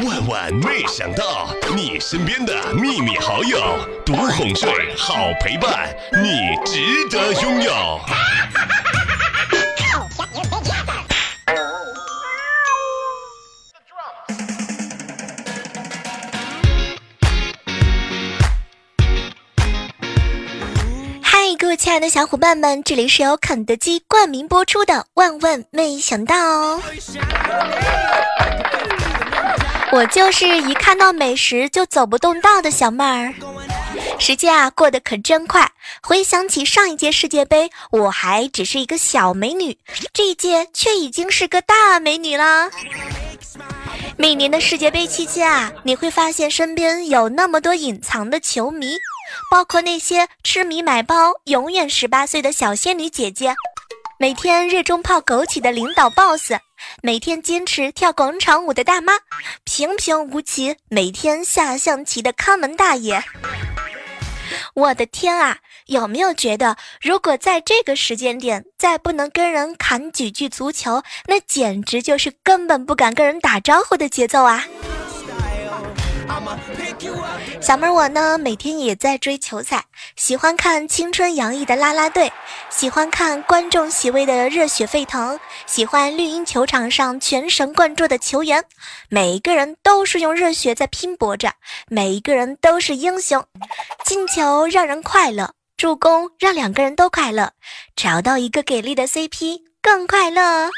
[0.00, 3.60] 万万没想到，你身边的秘密好友，
[4.06, 6.80] 独哄睡，好陪伴，你值
[7.10, 8.00] 得拥有。
[21.22, 26.76] 嗨，各位亲爱的小伙伴们，这里是由肯德基冠名播出的《万万没想到》。
[29.92, 33.34] 我就是一看到美食就走不动道的小妹儿。
[34.18, 35.70] 时间啊过得可真快，
[36.02, 39.76] 回想起上一届世界杯，我还只是一个小美女，
[40.14, 42.70] 这一届却已经是个大美女了。
[44.16, 48.96] 每年的世界杯期间啊，你会发现身边有那么多隐藏的球迷，
[49.50, 53.54] 包括那些痴迷买包、永远十八岁的小仙女姐姐，
[54.22, 56.52] 每天热衷泡枸杞的领导 boss，
[57.02, 59.14] 每天坚持跳广场舞的大妈，
[59.64, 63.20] 平平无奇每天下象棋的看门大爷。
[64.74, 65.58] 我的天啊！
[65.86, 74.64] 有没有觉得，如果在这个时间点再不能跟人砍几句足球，那简直就是根本不敢跟人打招呼的节奏啊！
[77.60, 79.84] 小妹儿我呢，每天也在追球赛，
[80.16, 82.32] 喜欢看青春洋溢的啦啦队，
[82.70, 88.64] 喜欢看观众席位的热血沸腾，喜欢绿茵球场上全神贯注的球员，
[89.08, 91.52] 每一个人都是用热血在拼搏着，
[91.88, 93.44] 每一个人都是英雄，
[94.04, 97.52] 进球让人快乐，助攻让两个人都快乐，
[97.96, 100.70] 找到一个给力的 CP 更快乐。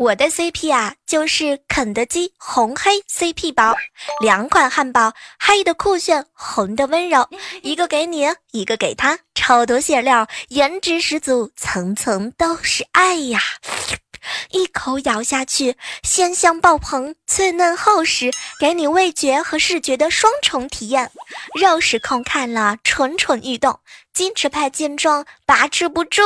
[0.00, 3.76] 我的 CP 啊，就是肯德基红黑 CP 包，
[4.22, 7.28] 两款汉堡，黑的酷炫，红的温柔，
[7.60, 13.42] 一个给你，一个给他，超多馅料，颜值十足，层层都是爱呀！
[14.52, 21.10] 一口咬下去，鲜香爆棚，脆嫩厚实，给你味觉和视觉的双重体验。
[21.60, 23.78] 肉食控看了蠢蠢欲动，
[24.16, 26.22] 矜持派见状把持不住。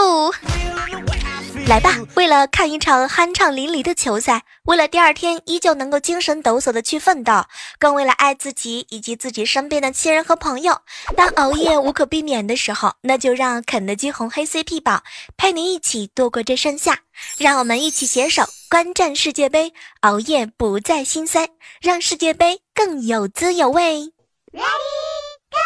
[1.67, 7.47] 来吧，为了看一场酣畅淋漓的球赛，为了第二天依旧能够精神抖擞的去奋斗，
[7.79, 10.83] 更为了爱自己以及自己身边的亲人和朋友，
[11.17, 15.03] 当熬夜无可避免的时候，那就让肯德基红黑 CP 宝
[15.39, 16.99] 陪你一起度过这盛夏。
[17.39, 21.49] 让我们一起携手观战世界杯，熬夜不再心塞，
[21.81, 24.13] 让世界杯更有滋有味。
[24.53, 24.63] Ready
[25.51, 25.59] go！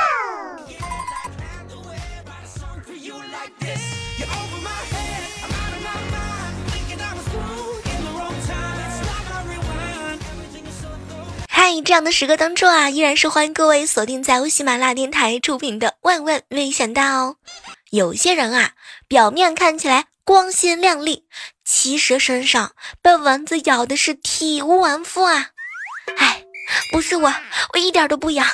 [11.68, 17.02] 在，这样的时刻当中啊，依然是欢迎各位锁定在由喜马拉雅电台出品的《万万没想到》。
[17.90, 18.72] 有些人啊，
[19.06, 21.26] 表面看起来光鲜亮丽，
[21.66, 25.48] 其实身上被蚊子咬的是体无完肤啊！
[26.16, 26.42] 哎，
[26.90, 27.34] 不是我，
[27.74, 28.46] 我一点都不痒。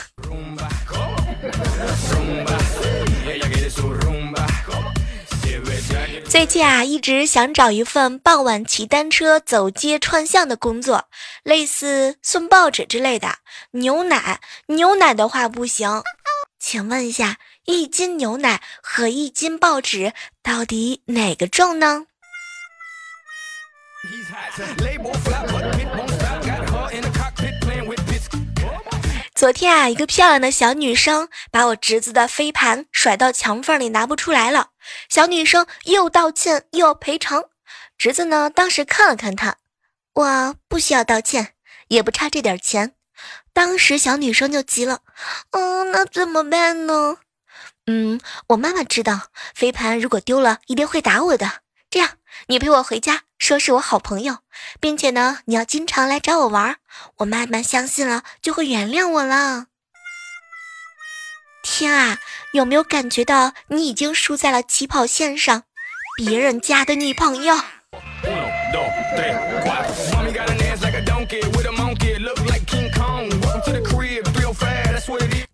[6.34, 11.04] 最近啊，一直想找一份傍晚骑单车走街串巷的工作，
[11.44, 13.36] 类似送报纸之类的。
[13.70, 16.02] 牛奶，牛奶的话不行。
[16.58, 17.36] 请问一下，
[17.66, 20.12] 一斤牛奶和一斤报纸
[20.42, 22.06] 到底哪个重呢？
[29.36, 34.70] 昨天啊，一个漂亮的小女生把我侄子的飞盘甩到墙缝里，拿不出来了。
[35.08, 37.44] 小女生又道歉又要赔偿，
[37.96, 39.56] 侄子呢，当时看了看他，
[40.14, 41.54] 我不需要道歉，
[41.88, 42.94] 也不差这点钱。
[43.52, 45.00] 当时小女生就急了，
[45.50, 47.18] 嗯，那怎么办呢？
[47.86, 51.62] 嗯，我妈妈知道飞盘如果丢了一定会打我的。
[51.90, 52.16] 这样，
[52.48, 54.38] 你陪我回家，说是我好朋友，
[54.80, 56.76] 并且呢，你要经常来找我玩，
[57.18, 59.66] 我慢慢相信了，就会原谅我了。
[61.66, 62.18] 天啊，
[62.52, 65.62] 有没有感觉到你已经输在了起跑线上？
[66.18, 67.56] 别人家的女朋友。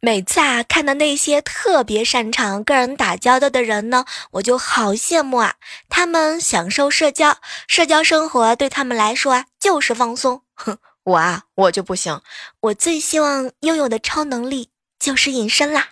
[0.00, 5.54] 每次啊，看到那些特别擅长跟人打交道的人呢，我就好羡慕啊！
[5.88, 7.36] 他们享受社交，
[7.68, 10.42] 社交生活对他们来说啊就是放松。
[10.54, 12.20] 哼，我啊，我就不行。
[12.62, 15.90] 我最希望拥有的超能力就是隐身啦。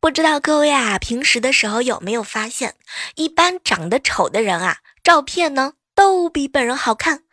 [0.00, 2.76] 不知道各位啊，平时的时候有没有发现，
[3.16, 5.72] 一般长得丑的人啊，照片呢？
[5.92, 7.24] 都比本人好看，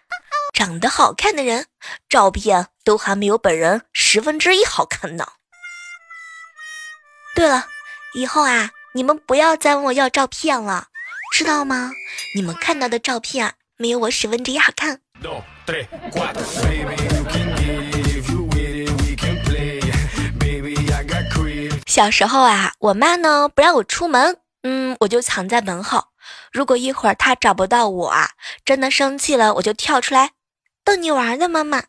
[0.51, 1.67] 长得好看的人，
[2.09, 5.27] 照片都还没有本人十分之一好看呢。
[7.35, 7.67] 对了，
[8.15, 10.87] 以后啊，你们不要再问我要照片了，
[11.31, 11.91] 知道吗？
[12.33, 15.01] 你们看到的照片啊，没有我十分之一好看。
[21.95, 26.07] 小时候啊，我妈呢不让我出门，嗯，我就藏在门后。
[26.51, 28.31] 如果一会儿她找不到我啊，
[28.65, 30.31] 真的生气了，我就跳出来
[30.83, 31.83] 逗你玩的，妈妈。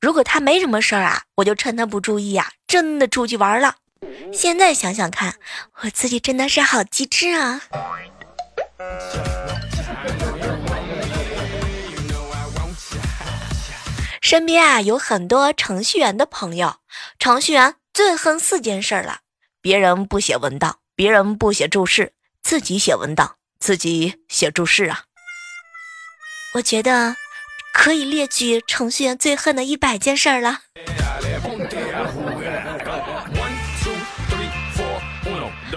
[0.00, 3.76] 如果她没什么事儿啊，我就趁她不注意啊，真的出去玩了。
[4.32, 5.36] 现在想想看，
[5.82, 7.60] 我自己真的是好机智啊。
[14.20, 16.78] 身边啊有很多程序员的朋友，
[17.20, 19.18] 程序员最恨四件事了：
[19.64, 22.12] 别人不写文档，别人不写注释，
[22.42, 25.04] 自己写文档，自己写注释啊。
[26.56, 27.16] 我觉得
[27.72, 30.60] 可以列举程序员最恨的一百件事了。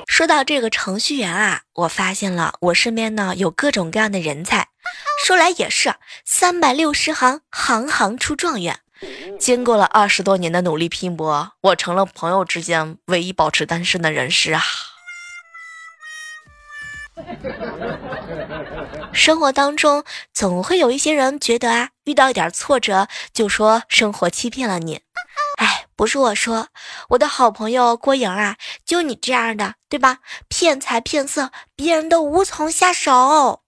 [0.06, 4.68] 说到这个程序员啊，我发现了我身边呢有各种各样的人才。
[5.24, 5.96] 说来也是，
[6.26, 8.82] 三百六十行，行行出状元。
[9.40, 14.64] 经过了二十多年的努力拼搏，我成了朋友之间唯一保持单身的人士啊。
[19.12, 20.04] 生活当中
[20.34, 25.02] 总会有一些人觉得啊，遇到一点挫折就说生活欺骗了你。
[25.58, 26.68] 哎，不是我说，
[27.10, 30.20] 我的好朋友郭颖啊，就你这样的，对吧？
[30.48, 33.64] 骗财骗色，别人都无从下手。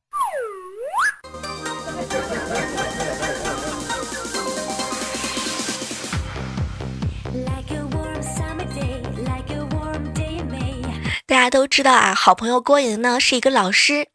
[11.29, 14.07] 大家都知道啊，好朋友郭莹呢是一个老师。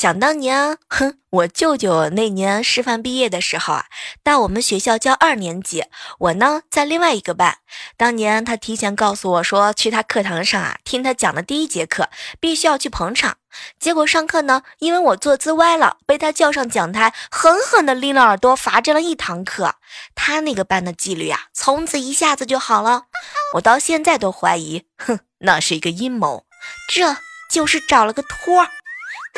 [0.00, 3.86] 想当年，哼，我舅舅那年师范毕业的时候啊，
[4.22, 5.86] 到我们学校教二年级，
[6.20, 7.56] 我呢在另外一个班。
[7.96, 12.08] 当年他提前告诉我说，去他课堂上啊听他讲的第一节课，
[12.38, 13.38] 必须要去捧场。
[13.80, 19.74] 结果上课呢，因为我坐姿歪了，被他叫上讲台，狠狠地拎了耳朵，罚站了一堂课。
[20.14, 23.06] 他那个班的纪律啊，从此一下子就好了。
[23.54, 26.44] 我到现在都怀疑，哼，那是一个阴谋。
[26.88, 27.16] 这
[27.50, 28.68] 就是找了个托儿，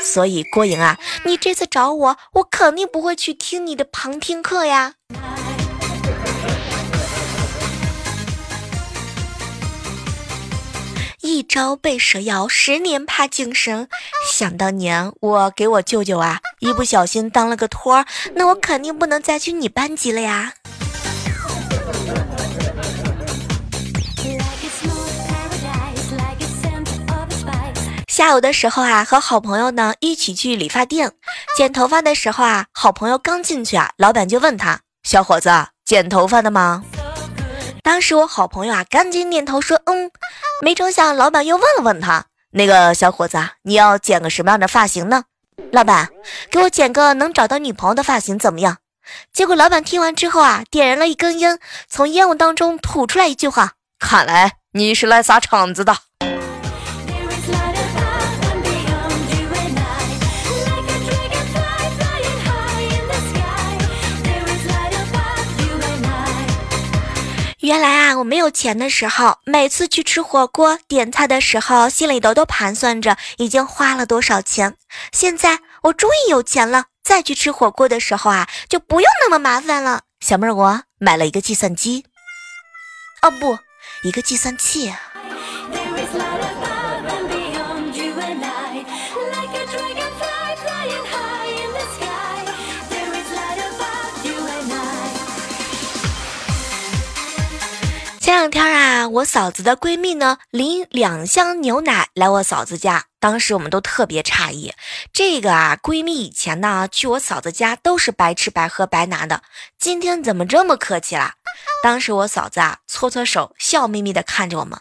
[0.03, 4.95] 所以郭莹啊，你这次找我，我肯定不会去听你的旁听课呀。
[11.21, 13.89] 一朝被蛇咬，十年怕井绳。
[14.31, 20.53] 想当年我给我舅舅啊，一不小心当了个托儿，那我肯定不能再去你班级了呀。
[28.13, 31.13] 下午的时候啊，和好朋友呢一起去理发店
[31.57, 35.49] 剪头发的时候啊，好朋友刚进去啊，老板就问他：“小伙子，
[35.87, 36.85] 剪头发的吗？”
[37.83, 40.11] 当时我好朋友啊，赶紧点头说：“嗯。”
[40.61, 45.25] 没成想，老板又问了问他：“那个小伙子，你要剪个什么样的发型呢？”
[45.73, 46.11] 老板，
[46.51, 48.77] 给我剪个能找到女朋友的发型怎么样？
[49.33, 55.97] 结果老板听完之后啊，点燃了一根烟，从烟雾当中吐出来一句话：“看来你是来撒场子的。”
[67.63, 74.75] 原来啊，我没有钱的时候，每次去吃火锅点菜的时候，心里头都盘算着已经花了多少钱。
[75.13, 80.01] 现在我终于有钱了，再去吃火锅的时候啊，就不用那么麻烦了。
[80.19, 82.05] 小妹儿，我买了一个计算机，
[83.23, 83.57] 哦不，
[84.03, 84.93] 一个计算器。
[98.23, 104.73] 前两天啊，我嫂子的闺蜜呢拎两箱牛奶来我嫂子家，当时我们都特别诧异。
[105.13, 109.43] 这个啊，闺蜜以前呢去我嫂子家都是白吃白喝白拿的，
[109.77, 111.35] 今天怎么这么客气啦？
[111.83, 114.79] 当时我嫂子啊搓搓手，笑眯眯的看着我们。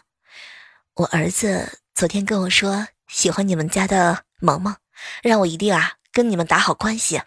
[0.94, 4.76] 我儿子昨天跟我说喜欢你们家的萌萌，
[5.20, 7.20] 让我一定啊跟你们打好关系。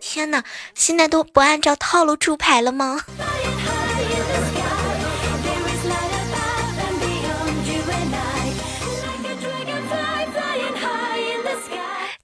[0.00, 0.44] 天哪，
[0.76, 3.00] 现在都不按照套路出牌了吗？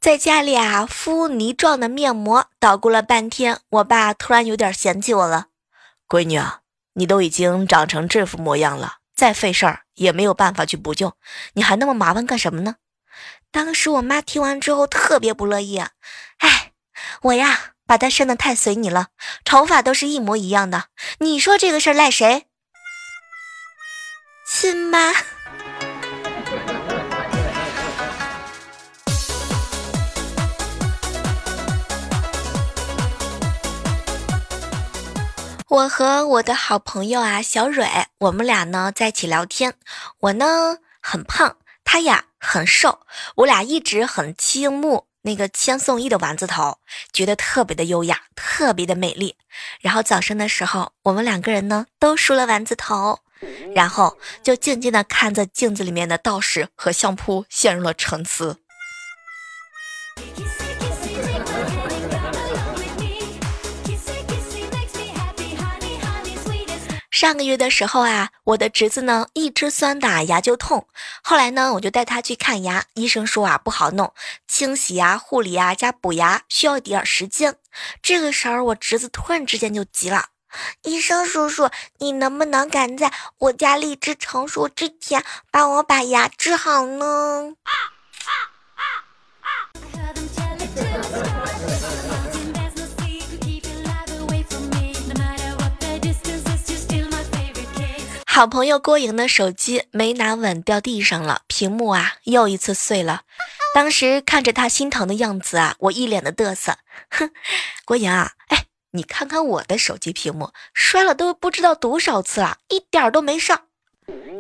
[0.01, 5.49] 在家里啊，敷泥状的面膜，捣鼓了半天，我爸突然有点嫌弃我了。
[6.09, 6.61] 闺女啊，
[6.95, 11.13] 你都已经长成这副模样了，再费事儿也没有办法去补救，
[11.53, 12.77] 你还那么麻烦干什么呢？
[13.51, 15.79] 当时我妈听完之后特别不乐意，
[16.39, 16.73] 哎，
[17.21, 19.09] 我呀把她生的太随你了，
[19.45, 20.87] 头发都是一模一样的，
[21.19, 22.47] 你说这个事儿赖谁？
[24.51, 25.13] 亲妈。
[35.71, 39.75] 我和我的好朋友啊小蕊，我们俩呢在一起聊天。
[40.19, 42.99] 我呢很胖，他呀很瘦，
[43.37, 46.79] 我俩一直很倾慕那个千颂伊的丸子头，
[47.13, 49.37] 觉得特别的优雅，特别的美丽。
[49.81, 53.21] 然后早上的时候，我们两个人呢都梳了丸子头，
[53.73, 58.59] 然后就静静的看着镜子里面的道士和相扑，陷入了沉思。
[67.21, 70.89] 上个月的时候啊，我的侄子呢一吃酸打牙就痛，
[71.23, 74.15] 后来呢我就带他去看牙，医生说啊不好弄，
[74.49, 77.57] 清洗啊、护理啊加补牙需要一点时间。
[78.01, 80.29] 这个时候我侄子突然之间就急了，
[80.85, 87.53] 医生叔叔，你能不能赶在我家荔枝成熟之前帮我把牙治好呢？
[98.33, 103.23] 好朋友郭莹的手机没拿稳掉地上了，屏幕啊又一次碎了。
[103.75, 106.77] 当时看着他心疼的样子啊，我一脸的嘚瑟。
[107.11, 107.33] 哼，
[107.85, 113.63] 郭莹啊，哎，你看看我的手机屏幕摔了都不知道多少次了，一点都没上。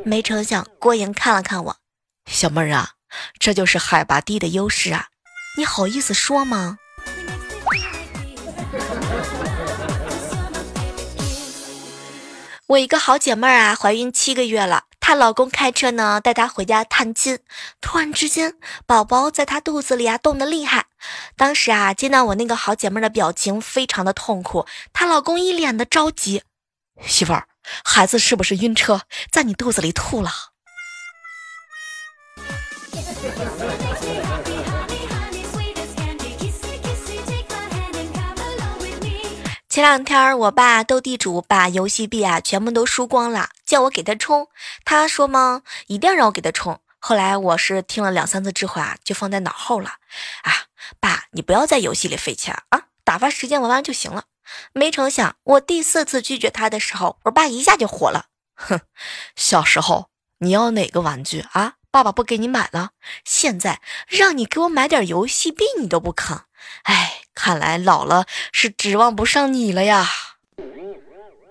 [0.05, 1.77] 没成想郭莹看了看我，
[2.31, 2.91] 小妹儿啊，
[3.41, 5.09] 这就是海拔低的优势啊，
[5.59, 6.79] 你好意思说吗？
[12.71, 17.41] 我一个好姐妹儿啊，怀孕七个月了，她老公开车呢带她回家探亲，
[17.81, 18.55] 突然之间
[18.87, 20.87] 宝宝在她肚子里啊动得厉害，
[21.37, 26.45] 当时啊见到我那个好姐妹的表情非常的痛苦，她老公一脸的着急，
[27.05, 27.49] 媳妇儿，
[27.85, 29.01] 孩子是不是晕车？
[29.33, 30.31] 在你肚子里吐了？
[39.81, 44.47] 前两天我爸斗地主把游戏币啊全部都输光了，叫我给他充。
[44.85, 46.79] 他说嘛，一定要让我给他充。
[46.99, 49.93] 后来我是听了两三次之后啊，就放在脑后了。
[50.43, 50.53] 啊，
[51.01, 54.25] 爸，你不要在游戏里费钱啊，打发时间玩玩就行了。
[54.75, 58.27] 没成想，我第四次拒绝他的时候，我爸一下就火了。
[58.57, 58.83] 哼，
[59.35, 60.11] 小时候
[60.41, 61.77] 你要哪个玩具啊？
[61.91, 62.91] 爸爸不给你买了，
[63.25, 66.43] 现在让你给我买点游戏币，你都不肯。
[66.83, 70.07] 哎，看来老了是指望不上你了呀，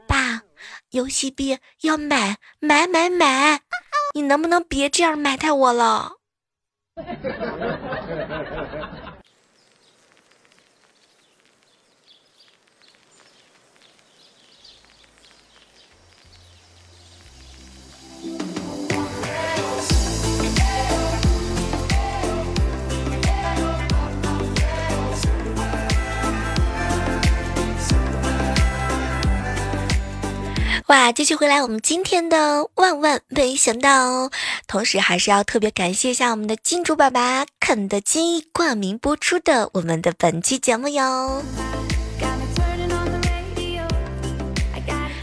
[0.07, 0.43] 爸，
[0.91, 3.61] 游戏币要买买买买，
[4.13, 6.13] 你能不能别这样埋汰我了？
[30.89, 34.31] 哇，继续回来，我们今天的万万没想到，
[34.65, 41.43] 同时还是要特别感谢一下我们的金主爸爸肯德基冠名播出的我们的本期节目哟。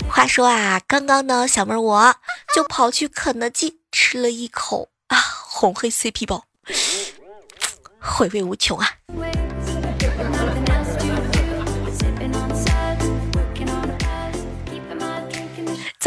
[0.09, 2.15] 话说啊，刚刚呢，小妹我
[2.55, 6.45] 就跑去肯德基吃了一口啊红黑 CP 包，
[7.99, 8.89] 回味无穷啊。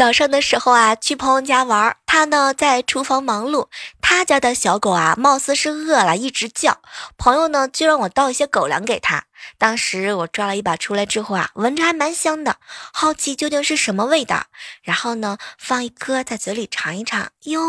[0.00, 3.68] 早上的时候啊，去朋友家玩，他呢在厨房忙碌。
[4.00, 6.80] 他家的小狗啊，貌似是饿了，一直叫。
[7.18, 9.24] 朋友呢就让我倒一些狗粮给他。
[9.58, 12.56] 当时我抓了一把出来之后啊，闻着还蛮香的，
[12.94, 14.44] 好奇究竟是什么味道。
[14.82, 17.60] 然后呢，放一颗在嘴里尝一尝，哟，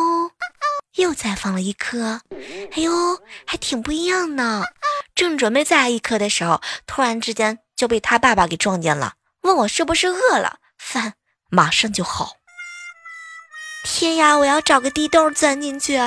[0.95, 2.21] 又再放了一颗，
[2.71, 4.63] 哎呦，还挺不一样呢。
[5.13, 11.15] 正准备再来一颗的时候，突然之间就被他爸爸给撞见了，问我是不是饿了，饭。
[11.53, 12.37] 马上就好！
[13.83, 15.99] 天呀，我要找个地洞钻进去。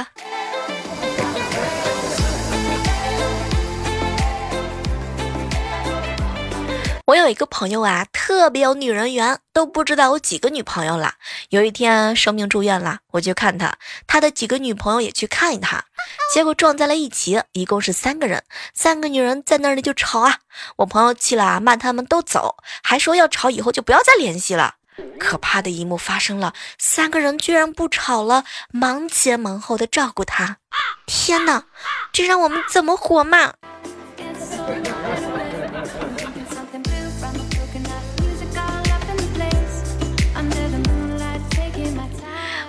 [7.04, 11.12] 我有一个朋友啊，特别有女人缘，都不知道有几个女朋友了。
[11.50, 15.84] 有一天生病住院了，我去看他，他的几个女朋友也去看他，
[16.32, 20.38] 结果撞在了一起，一共是三个人，三个女人在那里就吵啊。
[20.76, 24.76] 我朋友气了啊，骂他们都走，还说要吵以后就不要再联系了。
[25.18, 30.58] 可怕的一幕发生了，三个人居然不吵了，忙前忙后的照顾他。
[31.06, 31.64] 天哪，
[32.12, 33.54] 这让我们怎么活嘛？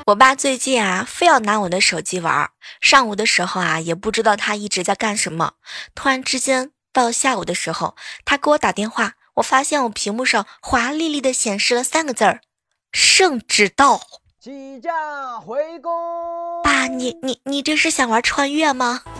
[0.08, 2.52] 我爸最近啊，非要拿我的手机玩。
[2.80, 5.54] 上午的时候啊，也不知道他一直在干什么。
[5.96, 9.14] 突然之间，到下午的时候，他给我打电话。
[9.36, 12.40] 我发现我屏幕上华丽丽的显示了三个字儿：
[12.92, 14.02] 圣旨到。
[14.42, 15.92] 起驾回宫。
[16.64, 19.02] 爸，你你你这是想玩穿越吗？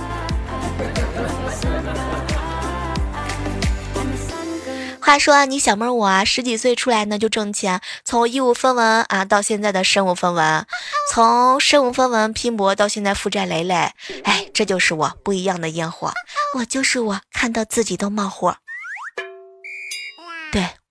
[5.02, 10.66] 话说啊，你小妹我啊，十几岁出来呢就挣钱，从义务分文啊到现在的身无分文，
[11.12, 13.92] 从身无分文拼搏到现在负债累累，
[14.24, 16.14] 哎，这就是我不一样的烟火，
[16.58, 18.56] 我就是我，看到自己都冒火。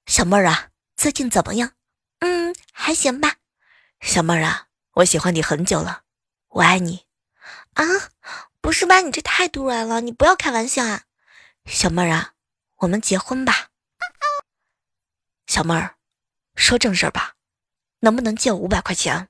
[0.05, 0.67] 小妹儿啊，
[0.97, 1.71] 最近怎么样？
[2.19, 3.35] 嗯，还行吧。
[4.01, 6.01] 小妹儿啊，我喜欢你很久了，
[6.49, 7.05] 我爱你。
[7.75, 7.85] 啊，
[8.65, 8.99] 不是吧？
[8.99, 11.03] 你这太突然了，你不要开玩笑啊。
[11.67, 12.31] 小妹儿啊，
[12.77, 13.67] 我们结婚吧。
[15.45, 15.97] 小妹儿，
[16.55, 17.33] 说正事儿吧，
[17.99, 19.27] 能不能借我五百块钱？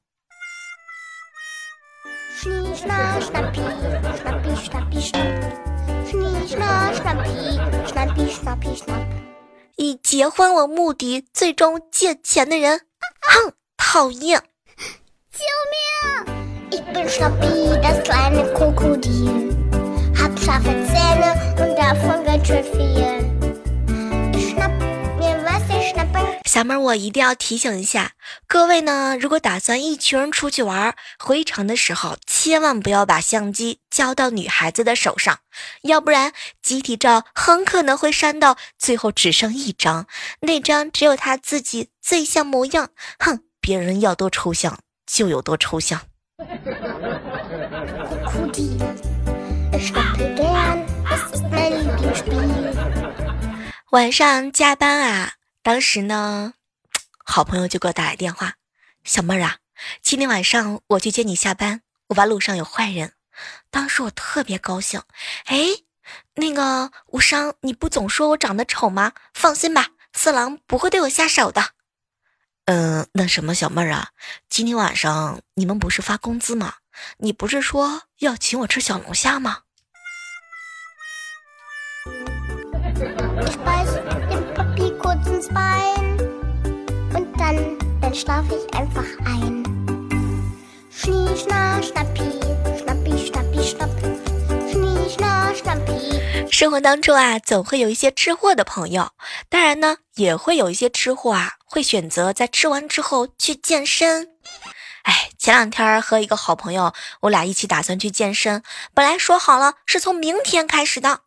[9.76, 12.88] 以结婚为目的，最终借钱的人，
[13.20, 14.42] 哼，讨厌！
[15.30, 15.44] 救
[16.26, 16.35] 命！
[26.46, 28.14] 小妹儿，我一定要提醒一下
[28.48, 35.40] 各位呢，如果打算一群人出去玩，回城的时候千万不要把相机交到女孩子的手上，
[35.82, 40.08] 要不然集体照很可能会删到最后只剩一张，
[40.40, 42.92] 那张只有她自己最像模样。
[43.20, 46.00] 哼，别人要多抽象就有多抽象。
[53.92, 55.34] 晚上加班啊。
[55.64, 56.54] 当时呢，
[57.24, 58.56] 好朋友就给我打来电话，
[59.04, 59.60] 小妹儿啊，
[60.02, 63.14] 今天晚上我去接你下班，我怕路上有坏人。
[63.72, 65.02] 当时我特别高兴，
[65.46, 65.58] 哎，
[66.36, 69.14] 那个无伤，你不总说我长得丑吗？
[69.34, 71.75] 放心吧，色狼不会对我下手的。
[72.66, 74.10] 嗯，那什么，小妹儿啊，
[74.50, 76.74] 今天晚上你们不是发工资吗？
[77.18, 79.60] 你不是说要请我吃小龙虾吗？
[96.56, 99.12] 生活当中啊，总会有一些吃货的朋友，
[99.50, 104.30] 当然呢，也会有一些吃货啊，会选择在吃完之后去健身。
[105.04, 108.64] 哎，前两天和一个好朋友，我俩一起打算去健身，
[108.94, 111.20] 本来说好了是从明天开始的，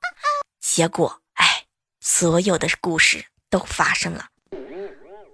[0.62, 1.66] 结果哎，
[2.00, 4.28] 所有的故事都发生了。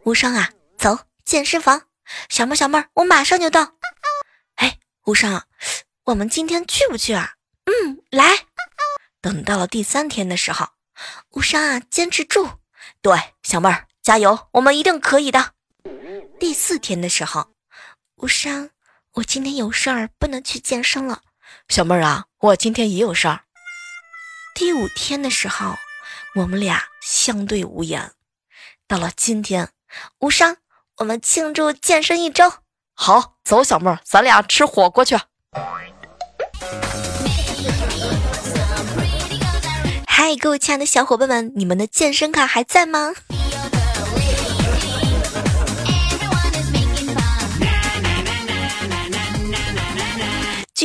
[0.02, 1.82] 无伤啊，走健身房，
[2.28, 3.74] 小妹小妹，我马上就到。
[4.56, 5.44] 哎，无伤，
[6.06, 7.34] 我们今天去不去啊？
[7.66, 8.46] 嗯，来。
[9.24, 10.68] 等到了第三天的时候，
[11.30, 12.58] 无伤啊，坚持住！
[13.00, 15.52] 对，小妹儿加油，我们一定可以的。
[16.38, 17.48] 第四天的时候，
[18.16, 18.68] 无伤，
[19.12, 21.22] 我今天有事儿，不能去健身了。
[21.70, 23.40] 小妹儿啊，我今天也有事儿。
[24.54, 25.74] 第五天的时候，
[26.34, 28.12] 我们俩相对无言。
[28.86, 29.70] 到了今天，
[30.18, 30.58] 无伤，
[30.96, 32.52] 我们庆祝健身一周。
[32.92, 35.16] 好，走，小妹儿，咱俩吃火锅去。
[40.36, 43.12] 各位亲爱的小伙伴们，你们的健身卡还在吗？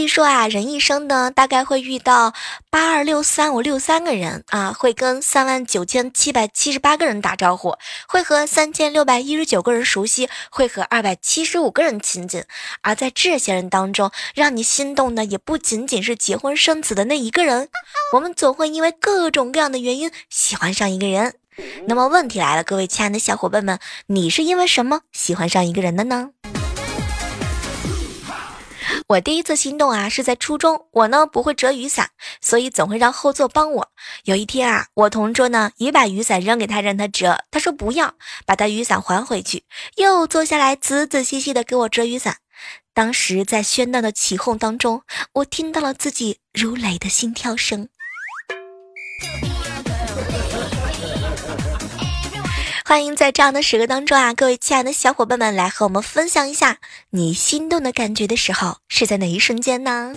[0.09, 2.33] 说啊，人一生呢，大概会遇到
[2.69, 7.75] 八二六三五六三个人啊，会跟三万九千七百七十八个人打招呼，
[8.07, 12.43] 会和三千六百一十九个人熟悉，会和二百七十五个人亲近。
[12.81, 17.69] 而在这些人当中，让你心动的也不仅仅是结婚生子的那一个人。
[18.11, 21.35] 我们总会因为各种各样的原因喜欢上一个人。
[21.85, 26.31] 那么问题来了，各位亲爱的小伙伴们，你是因为什么喜欢上一个人的呢？
[29.09, 30.85] 我第一次心动啊，是在初中。
[30.91, 33.89] 我呢不会折雨伞，所以总会让后座帮我。
[34.25, 38.13] 有一天啊，我同桌呢也把雨伞扔给他让他折，他说不要，
[38.45, 39.63] 把他雨伞还回去，
[39.95, 42.37] 又坐下来仔仔细细的给我折雨伞。
[42.93, 45.01] 当时在喧闹的起哄当中，
[45.33, 47.89] 我听到了自己如雷的心跳声。
[52.89, 56.77] 欢迎在这样的时刻当中啊，各位亲爱的小伙伴们来和我们分享一下
[57.11, 60.15] 你心动的感觉的时候是在哪一瞬间呢？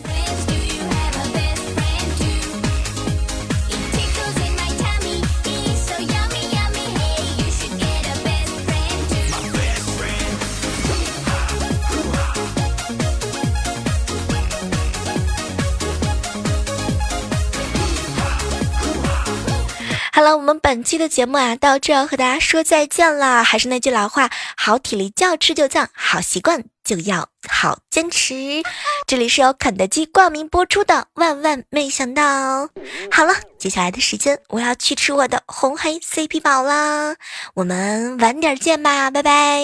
[20.37, 23.45] 我们本期的节目啊，到这要和大家说再见了。
[23.45, 28.63] 还是那句老话，好体力就要吃就酱，好习惯就要好坚持。
[29.07, 32.69] 这里是由肯德基冠名播出的，万万没想到。
[33.11, 37.17] 好了，接下来的时间我要去吃我的红黑 CP 宝啦，
[37.55, 39.63] 我们晚点见吧，拜拜。